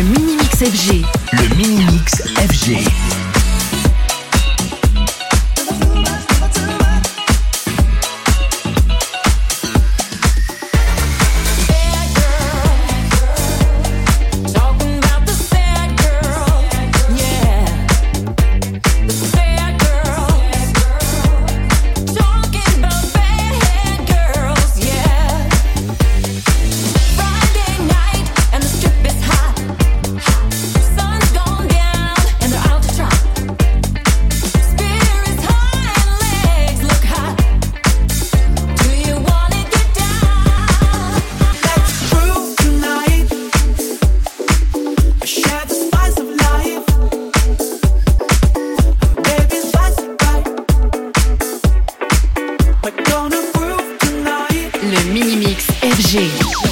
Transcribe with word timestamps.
Le 0.00 0.06
mini-mix 0.06 0.64
FG. 0.64 1.04
Le 1.34 1.56
mini-mix 1.56 2.22
FG. 2.38 3.19
G. 56.10 56.69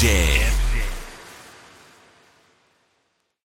Jam. 0.00 0.49